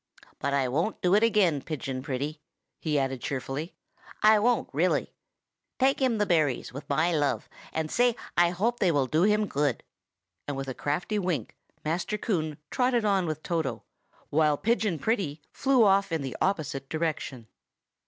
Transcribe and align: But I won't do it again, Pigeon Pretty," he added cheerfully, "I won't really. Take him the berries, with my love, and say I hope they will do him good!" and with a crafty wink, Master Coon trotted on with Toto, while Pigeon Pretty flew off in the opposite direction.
But 0.39 0.51
I 0.51 0.67
won't 0.67 0.99
do 1.03 1.13
it 1.13 1.21
again, 1.21 1.61
Pigeon 1.61 2.01
Pretty," 2.01 2.41
he 2.79 2.97
added 2.97 3.21
cheerfully, 3.21 3.75
"I 4.23 4.39
won't 4.39 4.67
really. 4.73 5.13
Take 5.77 6.01
him 6.01 6.17
the 6.17 6.25
berries, 6.25 6.73
with 6.73 6.89
my 6.89 7.11
love, 7.13 7.47
and 7.71 7.91
say 7.91 8.15
I 8.35 8.49
hope 8.49 8.79
they 8.79 8.91
will 8.91 9.05
do 9.05 9.21
him 9.21 9.45
good!" 9.45 9.83
and 10.47 10.57
with 10.57 10.67
a 10.67 10.73
crafty 10.73 11.19
wink, 11.19 11.55
Master 11.85 12.17
Coon 12.17 12.57
trotted 12.71 13.05
on 13.05 13.27
with 13.27 13.43
Toto, 13.43 13.83
while 14.31 14.57
Pigeon 14.57 14.97
Pretty 14.97 15.39
flew 15.51 15.83
off 15.83 16.11
in 16.11 16.23
the 16.23 16.35
opposite 16.41 16.89
direction. 16.89 17.45